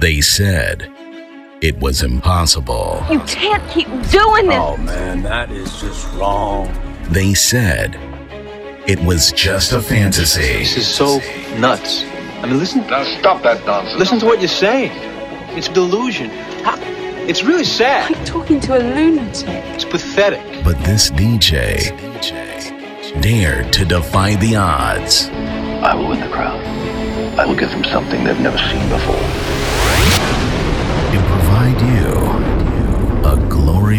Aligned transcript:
They 0.00 0.20
said 0.20 0.90
it 1.62 1.78
was 1.78 2.02
impossible. 2.02 3.00
You 3.08 3.20
can't 3.20 3.62
keep 3.70 3.86
doing 4.10 4.48
this. 4.48 4.58
Oh 4.58 4.76
man, 4.76 5.22
that 5.22 5.52
is 5.52 5.80
just 5.80 6.12
wrong. 6.14 6.68
They 7.10 7.32
said 7.32 7.94
it 8.88 8.98
was 9.04 9.30
just 9.32 9.72
a 9.72 9.80
fantasy. 9.80 10.58
This 10.58 10.76
is 10.76 10.88
so 10.92 11.20
nuts. 11.58 12.02
I 12.42 12.46
mean, 12.46 12.58
listen. 12.58 12.80
Now 12.88 13.04
stop 13.04 13.42
that 13.44 13.64
nonsense. 13.64 13.96
Listen 13.98 14.18
to 14.18 14.26
what 14.26 14.40
you're 14.40 14.48
saying. 14.48 14.90
It's 15.56 15.68
delusion. 15.68 16.28
It's 17.26 17.44
really 17.44 17.64
sad. 17.64 18.12
I'm 18.12 18.24
talking 18.24 18.58
to 18.60 18.76
a 18.76 18.80
lunatic. 18.80 19.48
It's 19.76 19.84
pathetic. 19.84 20.42
But 20.64 20.76
this 20.84 21.10
DJ 21.12 21.88
dared 23.22 23.72
to 23.72 23.84
defy 23.84 24.34
the 24.34 24.56
odds. 24.56 25.28
I 25.28 25.94
will 25.94 26.08
win 26.08 26.18
the 26.18 26.28
crowd. 26.28 26.60
I 27.38 27.46
will 27.46 27.56
give 27.56 27.70
them 27.70 27.84
something 27.84 28.24
they've 28.24 28.40
never 28.40 28.58
seen 28.58 28.88
before. 28.88 29.63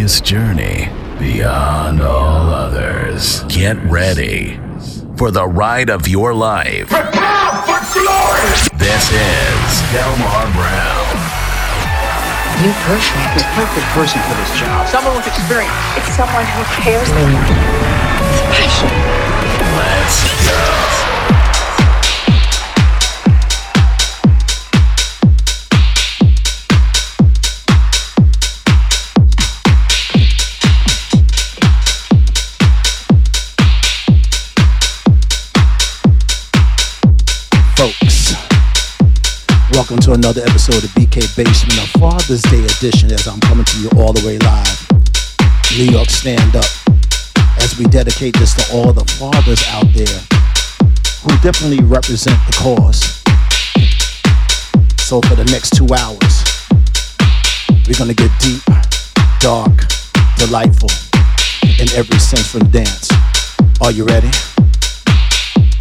Glorious 0.05 0.22
journey 0.22 0.90
beyond 1.18 2.00
all 2.00 2.50
others. 2.50 3.41
Get 3.46 3.76
ready 3.86 4.59
for 5.18 5.32
the 5.32 5.48
ride 5.48 5.90
of 5.90 6.08
your 6.08 6.32
life. 6.32 6.90
Prepare 6.90 7.52
for 7.66 7.82
glory! 7.91 8.54
This 8.77 9.10
is 9.10 9.82
Delmar 9.90 10.46
Brown. 10.54 11.10
You're 12.62 12.77
perfect. 12.86 13.46
Perfect 13.58 13.88
person 13.98 14.22
for 14.22 14.36
this 14.36 14.60
job. 14.60 14.88
Someone 14.88 15.16
with 15.16 15.26
experience. 15.26 15.73
It's 15.98 16.13
someone 16.16 16.46
who 16.54 16.63
cares. 16.84 17.08
Special. 18.46 18.90
Let's 19.74 20.22
go. 20.46 21.34
Another 40.16 40.41
episode 40.44 40.82
of 40.82 40.90
BK 40.91 41.35
Basement, 41.35 41.77
a 41.77 41.99
Father's 41.99 42.41
Day 42.44 42.63
edition 42.63 43.12
as 43.12 43.27
I'm 43.27 43.40
coming 43.41 43.66
to 43.66 43.80
you 43.82 43.90
all 43.98 44.13
the 44.13 44.26
way 44.26 44.38
live. 44.38 44.88
New 45.77 45.91
York 45.91 46.10
Stand 46.10 46.55
Up. 46.55 46.63
As 47.60 47.77
we 47.77 47.84
dedicate 47.85 48.34
this 48.38 48.54
to 48.55 48.74
all 48.74 48.94
the 48.94 49.04
fathers 49.20 49.62
out 49.68 49.91
there 49.91 50.20
who 51.20 51.35
definitely 51.44 51.84
represent 51.84 52.40
the 52.48 52.55
cause. 52.55 53.04
So 55.04 55.20
for 55.27 55.35
the 55.35 55.44
next 55.52 55.76
two 55.76 55.91
hours, 55.91 56.34
we're 57.85 58.00
gonna 58.00 58.13
get 58.13 58.32
deep, 58.40 58.63
dark, 59.41 59.76
delightful, 60.38 60.91
in 61.77 61.91
every 61.91 62.20
sense 62.20 62.50
from 62.50 62.70
dance. 62.70 63.12
Are 63.82 63.91
you 63.91 64.06
ready? 64.06 64.31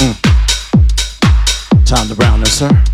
Hmm. 0.03 0.19
Time 1.85 2.09
to 2.09 2.15
round 2.17 2.43
this, 2.43 2.59
sir. 2.59 2.85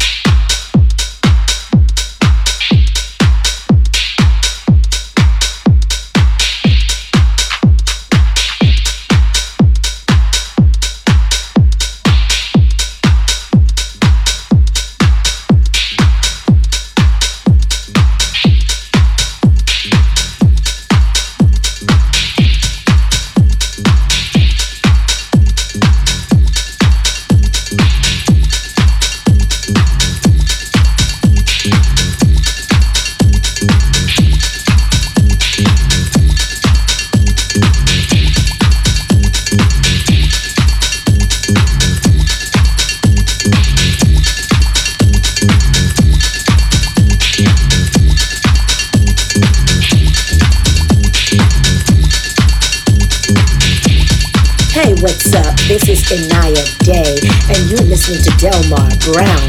Inaya 56.11 56.67
Day, 56.83 57.15
and 57.55 57.71
you're 57.71 57.87
listening 57.87 58.21
to 58.23 58.31
Delmar 58.37 58.91
Brown 58.99 59.49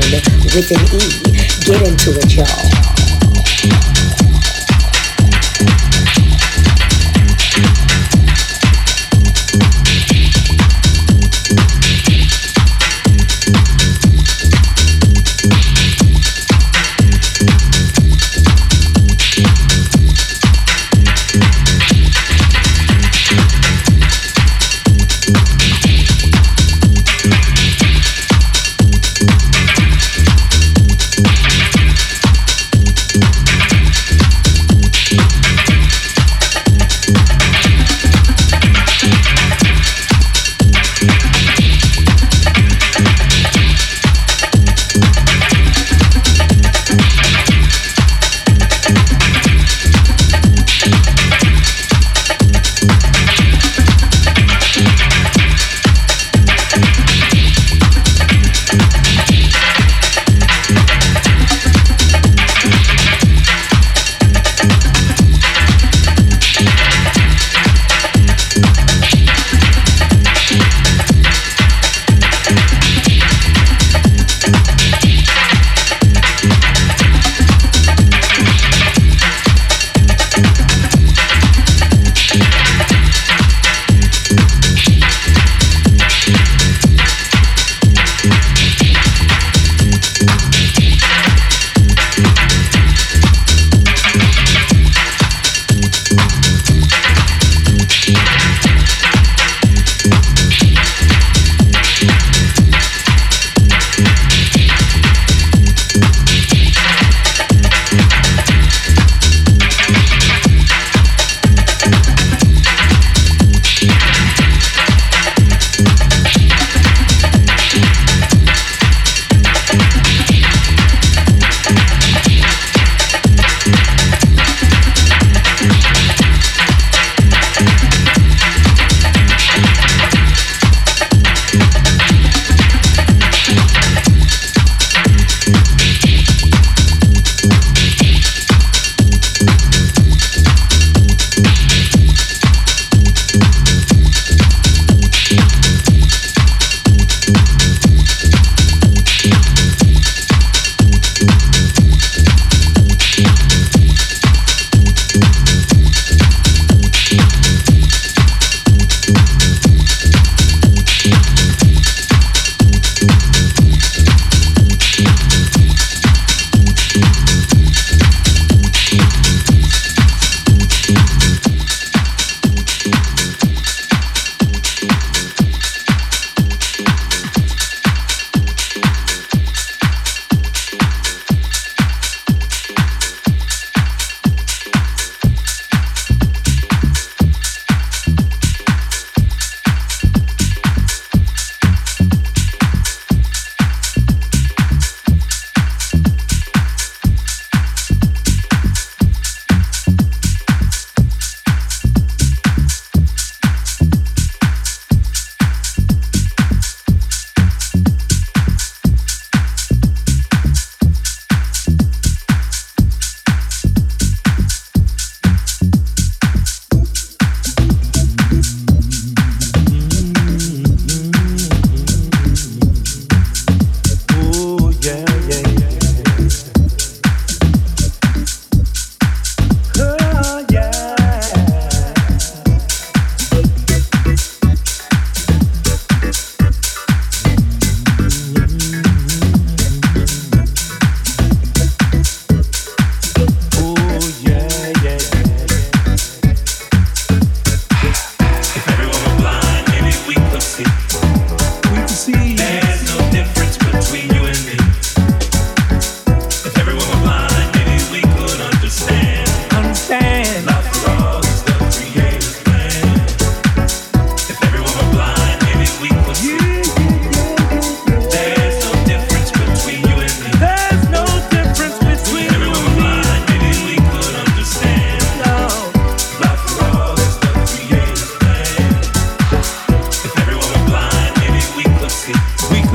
with 0.53 0.69
an 0.69 0.85
E. 0.93 1.33
Get 1.65 1.81
into 1.87 2.11
it, 2.19 2.35
y'all. 2.35 3.00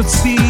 would 0.07 0.13
see. 0.13 0.46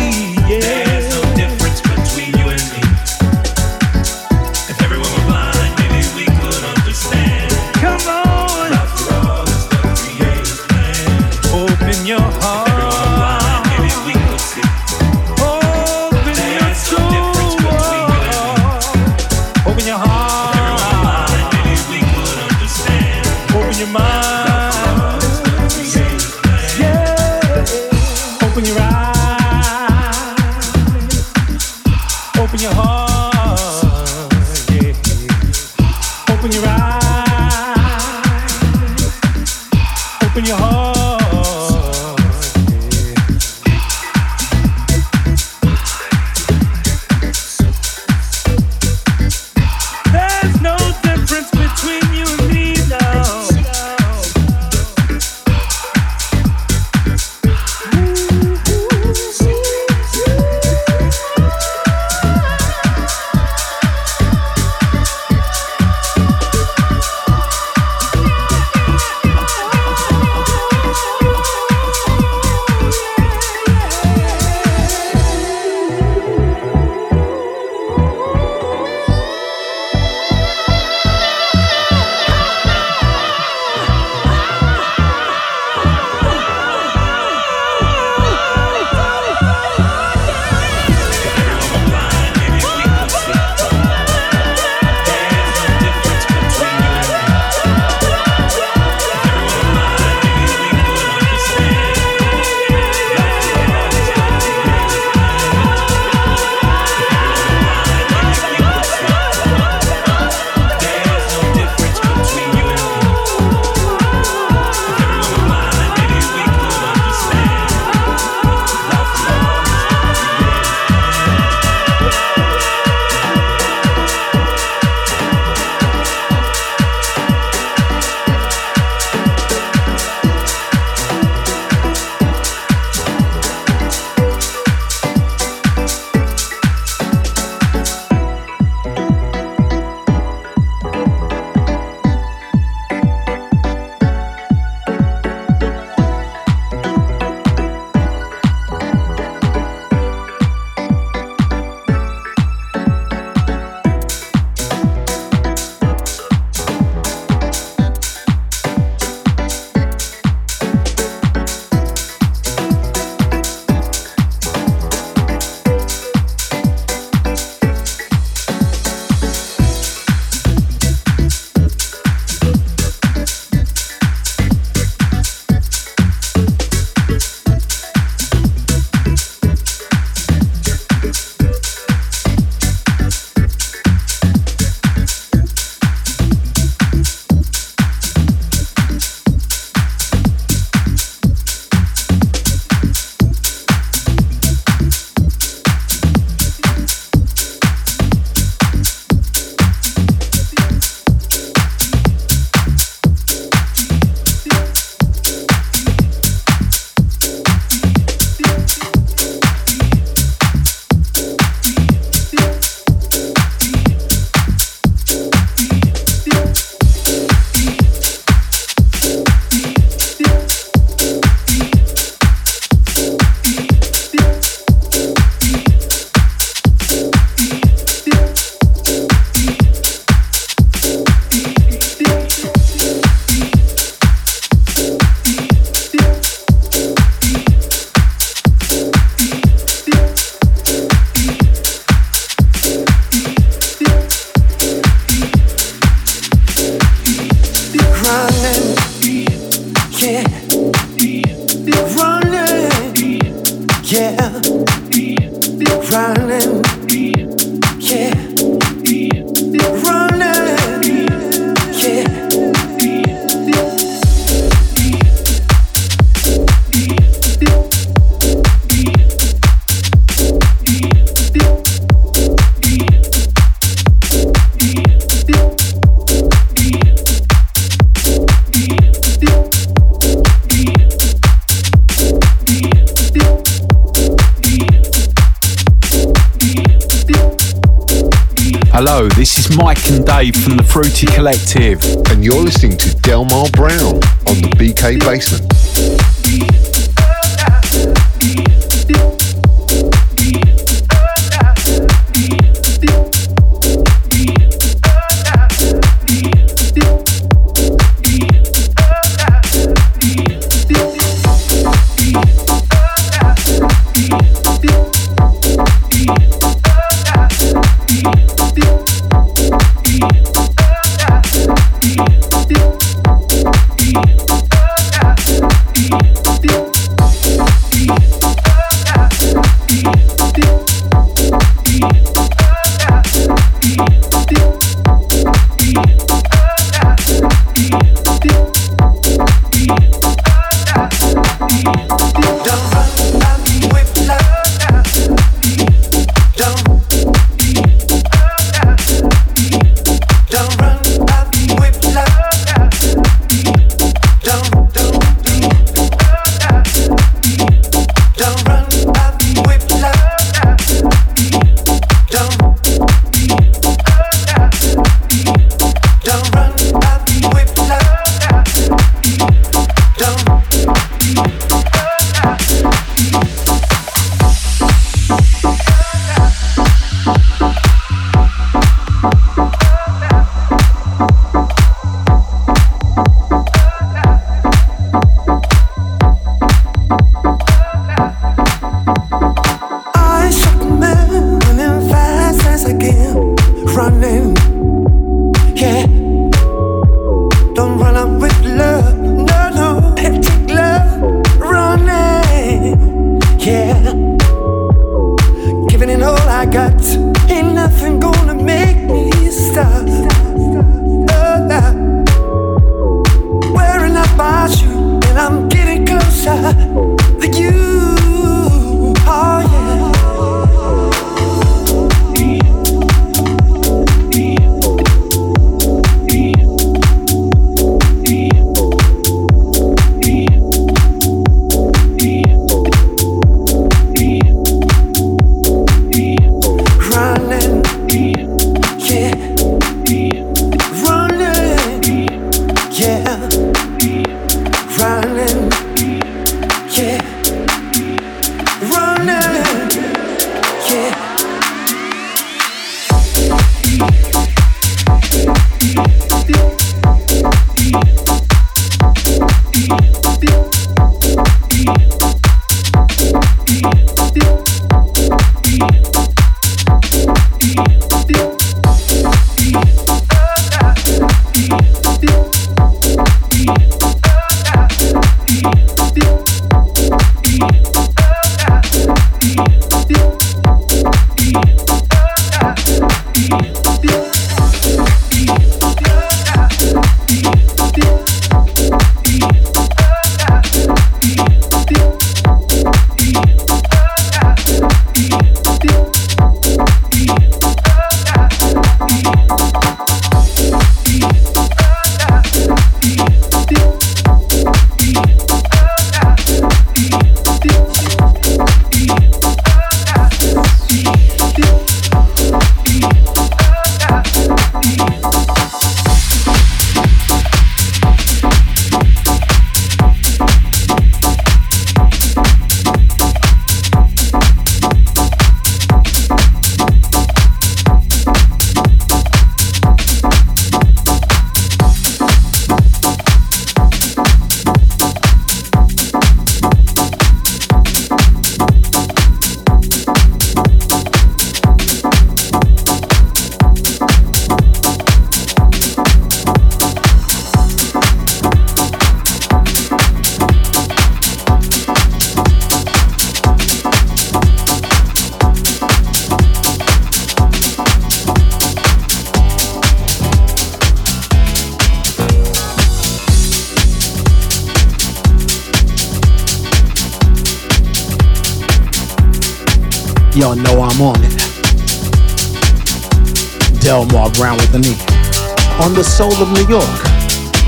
York, 576.49 576.65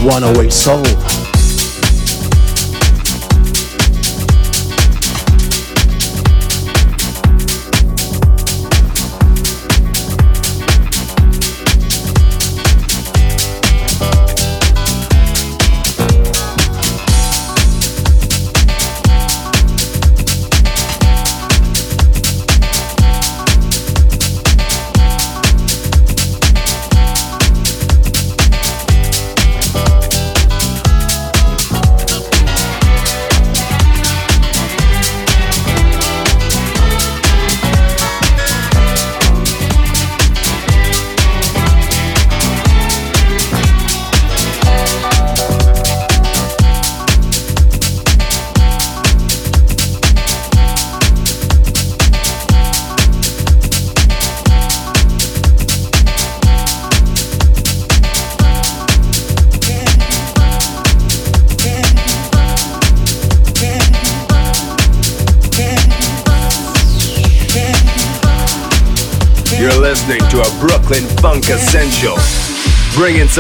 108 0.02 0.52
Soul. 0.52 1.07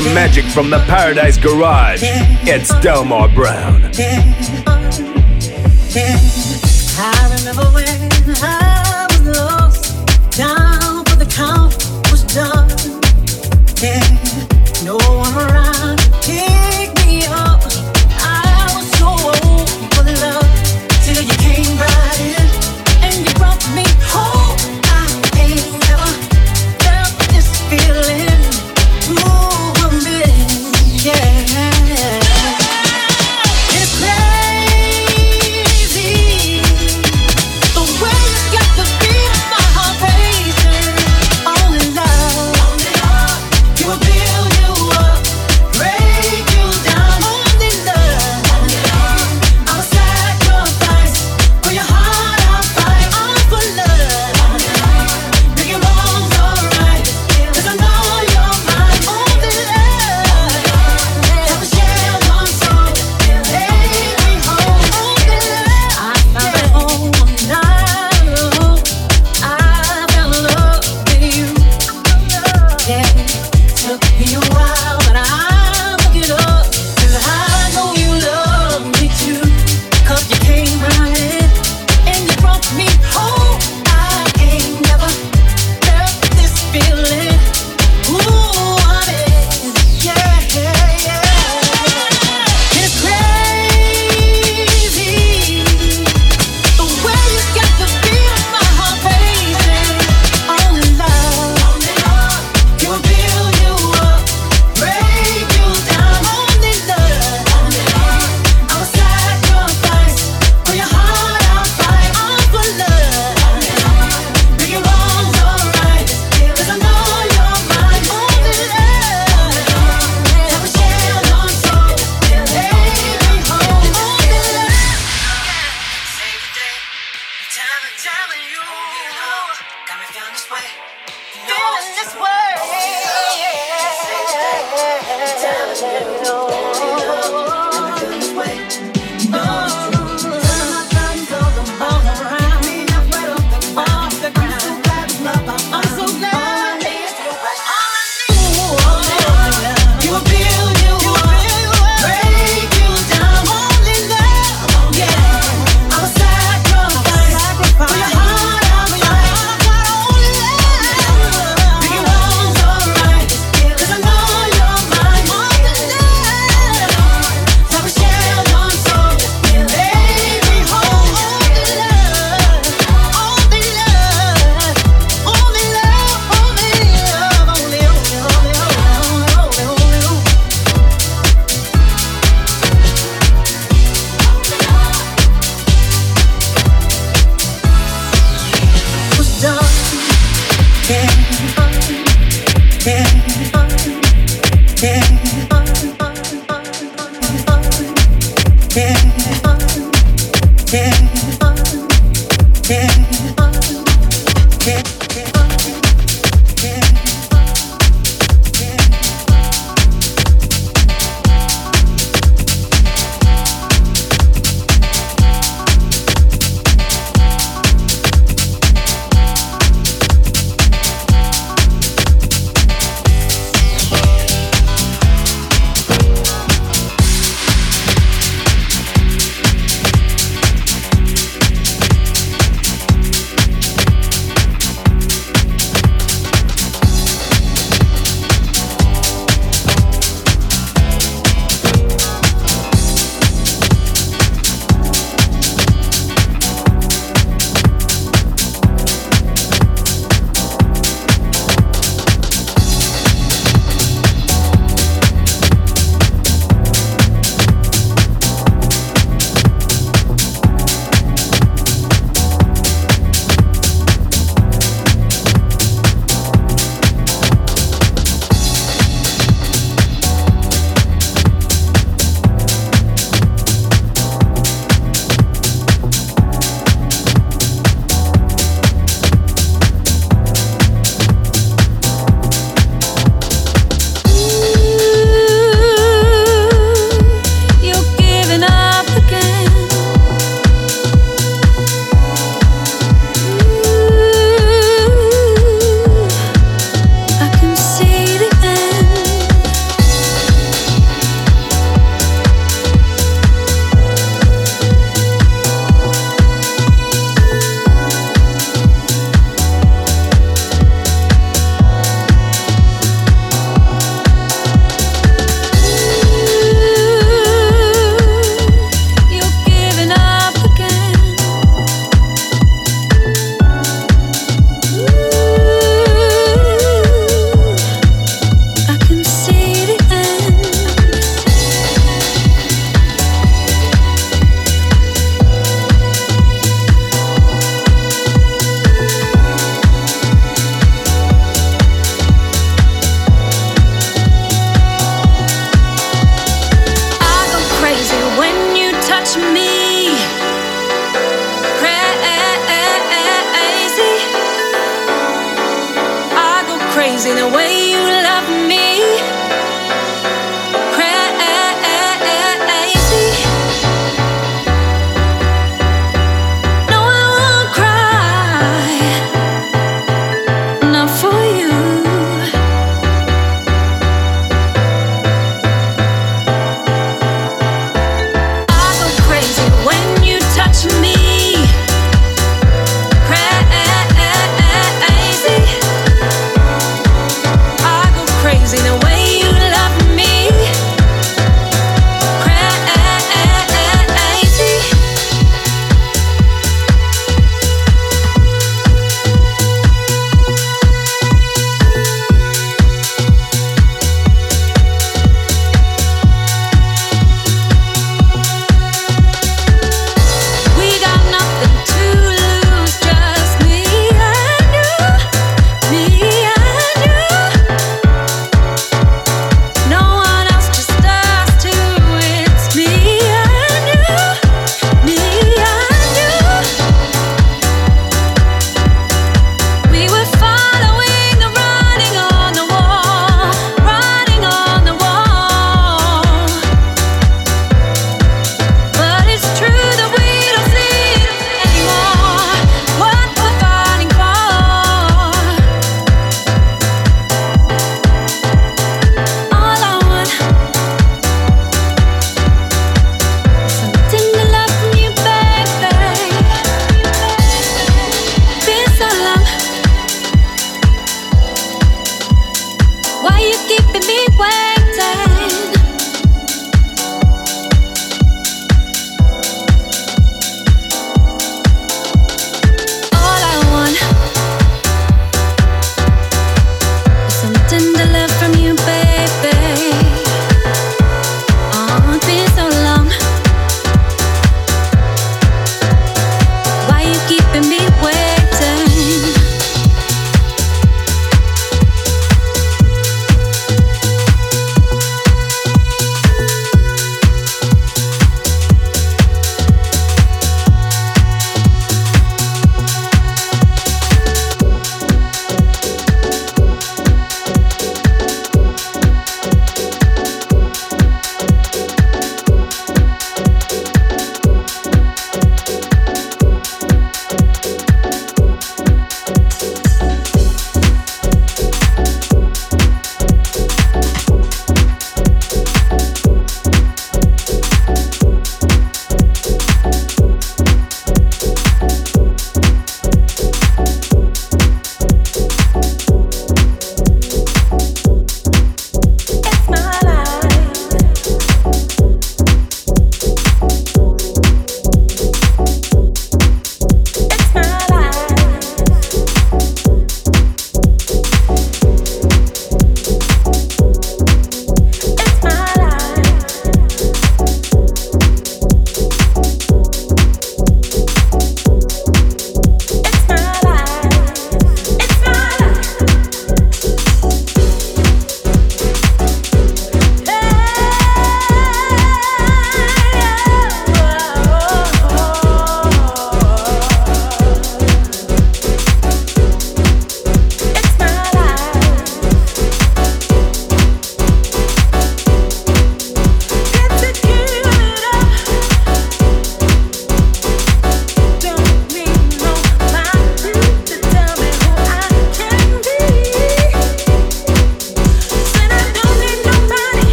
some 0.00 0.14
magic 0.14 0.44
from 0.44 0.70
the 0.70 0.78
Paradise 0.86 1.36
Garage. 1.36 2.02
It's 2.02 2.68
Delmar 2.78 3.28
Brown. 3.34 3.90
I 7.00 7.36
remember 7.36 7.64
when 7.72 8.17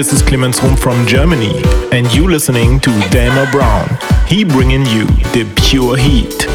This 0.00 0.14
is 0.14 0.22
Clemens 0.22 0.62
Rum 0.62 0.78
from 0.78 1.06
Germany, 1.06 1.60
and 1.92 2.10
you 2.14 2.26
listening 2.26 2.80
to 2.80 2.90
Delmar 3.10 3.52
Brown. 3.52 3.86
He 4.26 4.44
bringing 4.44 4.86
you 4.86 5.04
the 5.34 5.46
pure 5.56 5.94
heat. 5.94 6.49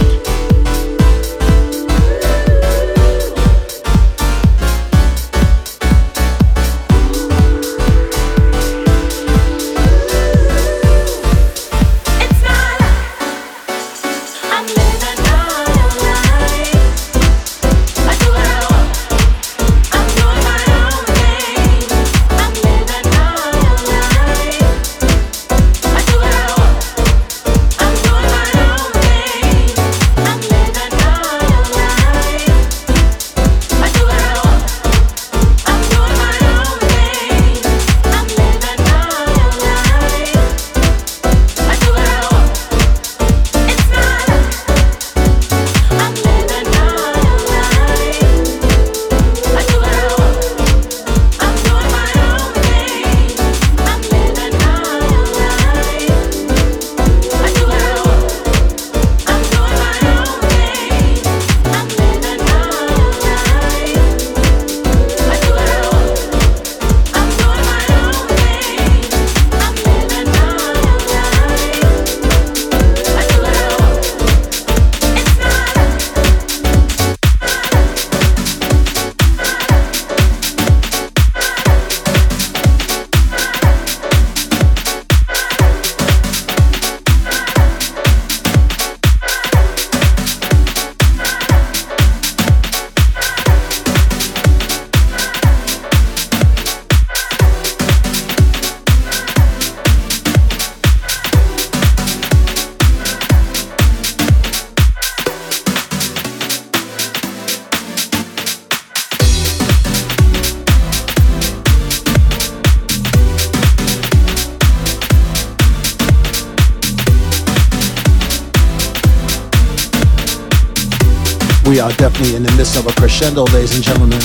Definitely 122.16 122.38
in 122.38 122.44
the 122.44 122.52
midst 122.56 122.78
of 122.78 122.88
a 122.88 122.94
crescendo, 122.94 123.44
ladies 123.52 123.76
and 123.76 123.84
gentlemen. 123.84 124.22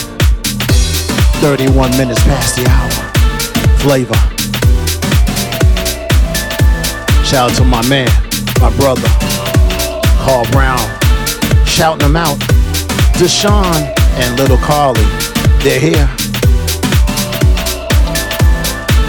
31 1.42 1.90
minutes 1.98 2.22
past 2.22 2.55
the 2.55 2.62
hour. 2.70 2.88
Flavor. 3.83 4.14
Shout 7.26 7.50
out 7.50 7.57
to 7.57 7.64
my 7.64 7.83
man, 7.88 8.07
my 8.61 8.70
brother, 8.76 9.03
Carl 10.22 10.46
Brown. 10.53 10.79
Shouting 11.66 12.07
them 12.07 12.14
out. 12.14 12.38
Deshaun 13.18 13.92
and 14.22 14.38
little 14.38 14.59
Carly, 14.59 15.03
they're 15.59 15.81
here. 15.81 16.07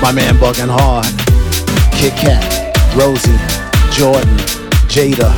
My 0.01 0.11
man 0.11 0.33
Bugging 0.41 0.73
Hard, 0.73 1.05
Kit 1.93 2.13
Kat, 2.17 2.41
Rosie, 2.97 3.29
Jordan, 3.93 4.37
Jada. 4.89 5.29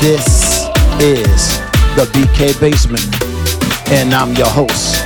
This 0.00 0.64
is 1.02 1.67
the 1.98 2.04
BK 2.12 2.60
Basement, 2.60 3.02
and 3.90 4.14
I'm 4.14 4.32
your 4.34 4.46
host, 4.46 5.04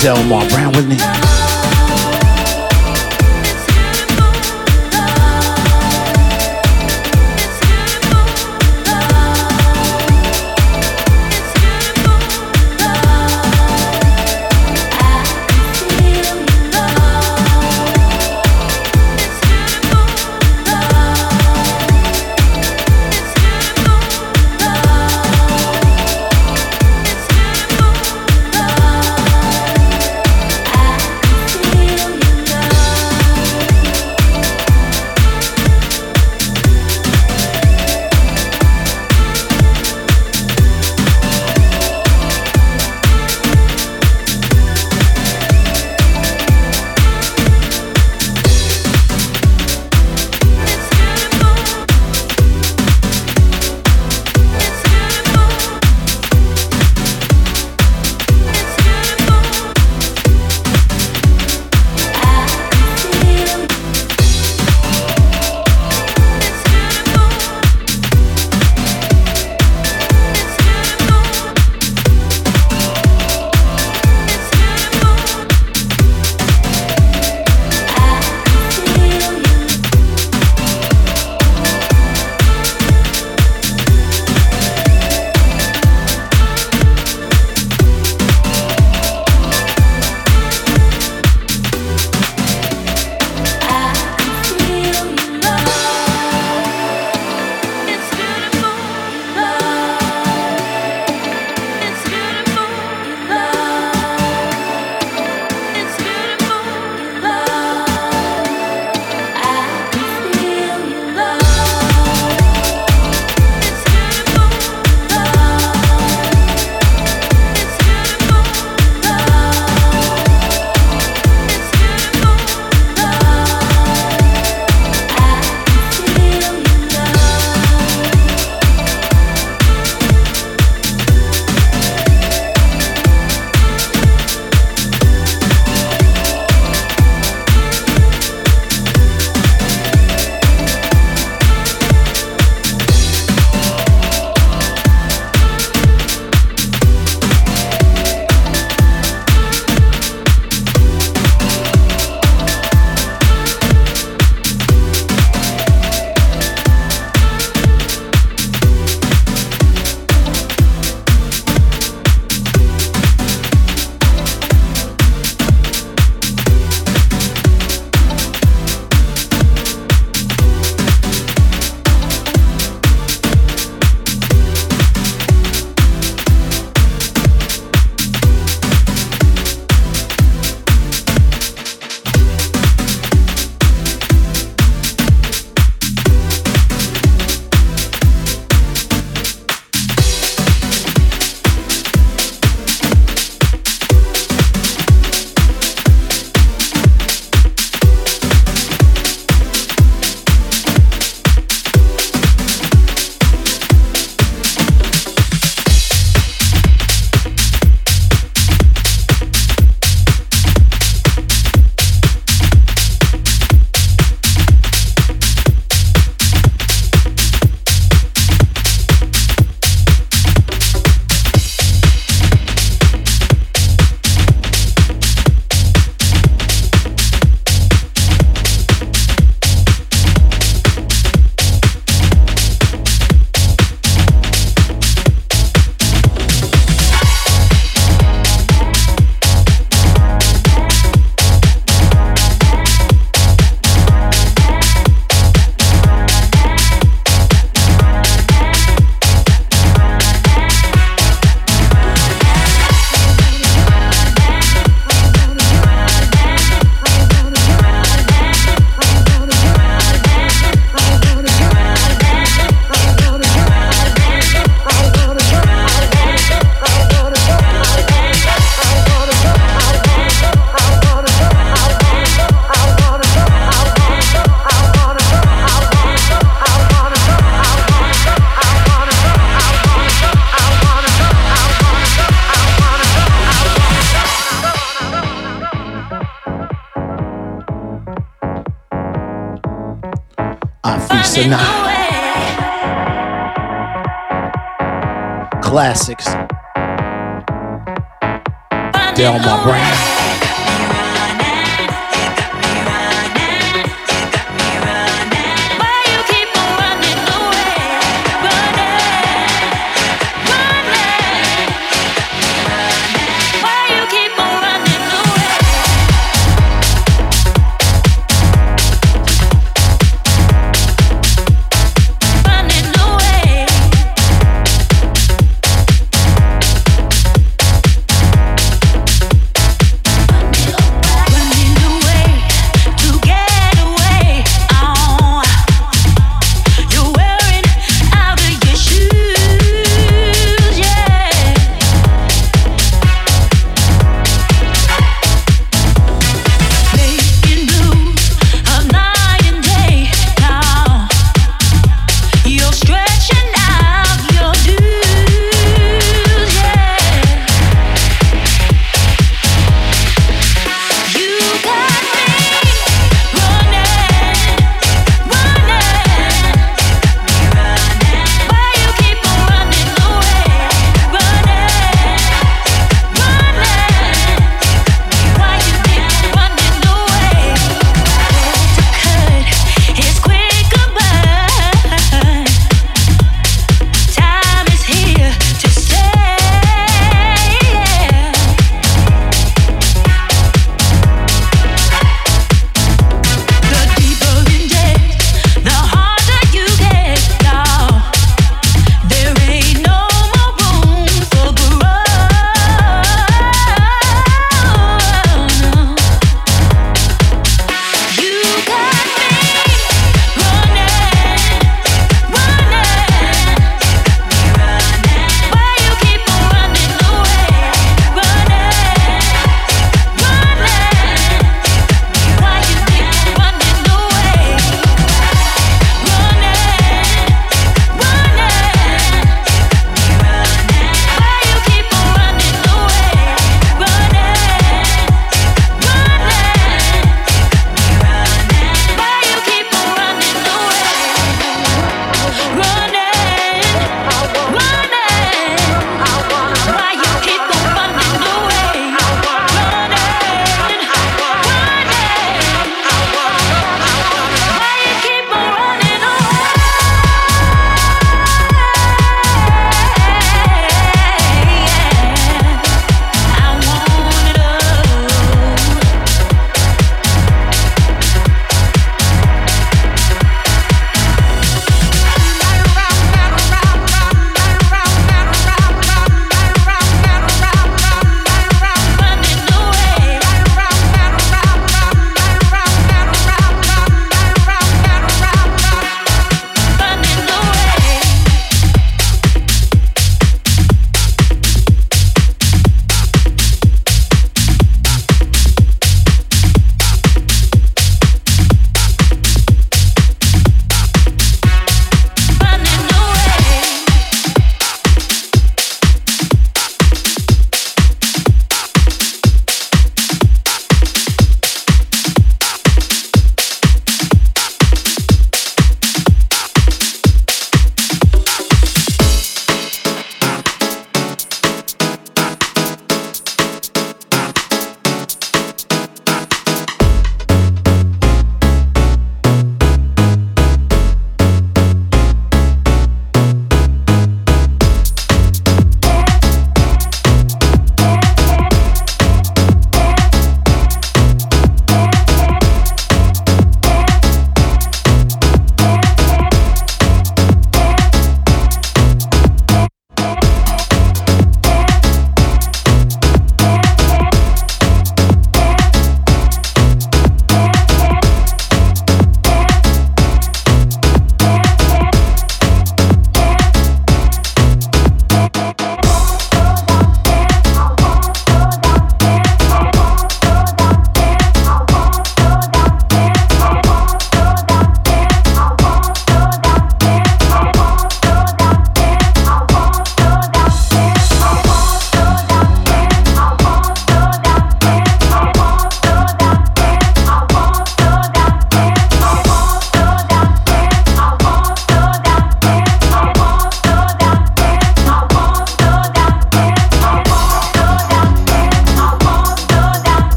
Delmar 0.00 0.48
Brown 0.50 0.72
with 0.72 0.86
me. 0.86 1.35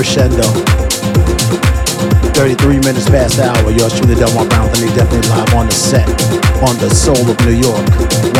Crescendo. 0.00 0.48
33 2.32 2.80
minutes 2.80 3.04
past 3.10 3.36
the 3.36 3.44
hour. 3.44 3.70
Yours 3.70 3.92
truly, 3.92 4.14
Delmar 4.14 4.48
Brown, 4.48 4.64
and 4.80 4.88
definitely 4.96 5.28
live 5.28 5.52
on 5.52 5.66
the 5.66 5.76
set 5.76 6.08
on 6.64 6.72
the 6.80 6.88
Soul 6.88 7.28
of 7.28 7.36
New 7.44 7.52
York, 7.52 7.84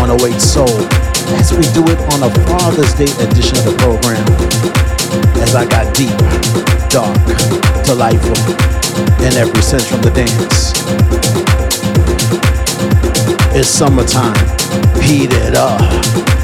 108 0.00 0.40
Soul. 0.40 0.72
As 1.36 1.52
we 1.52 1.68
do 1.76 1.84
it 1.84 2.00
on 2.16 2.24
a 2.24 2.32
Father's 2.48 2.96
Day 2.96 3.12
edition 3.20 3.60
of 3.60 3.68
the 3.68 3.76
program, 3.76 4.24
as 5.44 5.54
I 5.54 5.68
got 5.68 5.92
deep, 5.92 6.16
dark, 6.88 7.12
delightful 7.84 8.40
in 9.20 9.36
every 9.36 9.60
sense 9.60 9.84
from 9.84 10.00
the 10.00 10.12
dance. 10.16 10.72
It's 13.52 13.68
summertime, 13.68 14.32
heat 15.04 15.28
it 15.28 15.54
up. 15.54 16.39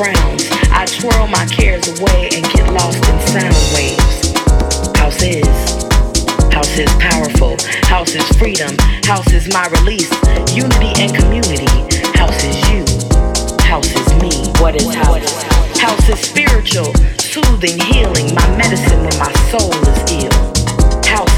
frowns. 0.00 0.48
I 0.72 0.86
twirl 0.86 1.26
my 1.26 1.44
cares 1.46 1.86
away 2.00 2.30
and 2.32 2.44
get 2.48 2.72
lost 2.72 3.04
in 3.04 3.16
sound 3.28 3.60
waves. 3.76 4.32
House 4.96 5.20
is. 5.20 5.56
House 6.54 6.78
is 6.78 6.90
powerful. 6.96 7.56
House 7.84 8.14
is 8.14 8.26
freedom. 8.38 8.74
House 9.04 9.30
is 9.32 9.52
my 9.52 9.66
release. 9.68 10.10
Unity 10.56 10.92
and 10.96 11.14
community. 11.14 11.68
House 12.16 12.42
is 12.44 12.56
you. 12.70 12.84
House 13.60 13.92
is 13.92 14.08
me. 14.22 14.32
What 14.60 14.74
is 14.74 14.88
house? 14.94 15.42
House 15.78 16.08
is 16.08 16.20
spiritual, 16.20 16.94
soothing, 17.18 17.78
healing. 17.92 18.34
My 18.34 18.48
medicine 18.56 19.00
when 19.04 19.18
my 19.18 19.32
soul 19.52 19.72
is 19.84 20.24
ill 20.24 20.59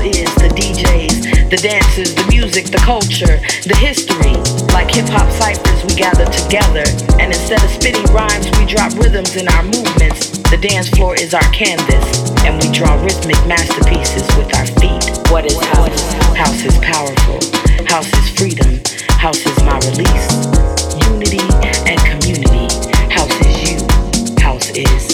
is 0.05 0.35
the 0.43 0.51
DJs, 0.51 1.51
the 1.51 1.57
dances, 1.57 2.15
the 2.15 2.27
music, 2.27 2.66
the 2.66 2.83
culture, 2.83 3.39
the 3.62 3.77
history. 3.79 4.35
Like 4.74 4.91
hip 4.91 5.07
hop 5.07 5.31
ciphers, 5.31 5.85
we 5.87 5.95
gather 5.95 6.27
together, 6.27 6.83
and 7.23 7.31
instead 7.31 7.62
of 7.62 7.70
spitting 7.70 8.05
rhymes, 8.11 8.51
we 8.59 8.66
drop 8.66 8.91
rhythms 8.99 9.37
in 9.37 9.47
our 9.49 9.62
movements. 9.62 10.35
The 10.51 10.59
dance 10.59 10.89
floor 10.91 11.15
is 11.15 11.35
our 11.35 11.47
canvas, 11.55 12.35
and 12.43 12.59
we 12.59 12.69
draw 12.74 12.99
rhythmic 13.03 13.39
masterpieces 13.47 14.27
with 14.35 14.51
our 14.59 14.66
feet. 14.83 15.07
What 15.31 15.47
is 15.47 15.59
house? 15.77 16.03
House 16.35 16.62
is 16.66 16.77
powerful. 16.83 17.39
House 17.87 18.11
is 18.11 18.27
freedom. 18.35 18.83
House 19.23 19.39
is 19.47 19.59
my 19.62 19.79
release. 19.87 20.27
Unity 21.07 21.47
and 21.62 21.99
community. 22.11 22.66
House 23.15 23.35
is 23.39 23.55
you. 23.70 23.79
House 24.43 24.70
is. 24.74 25.12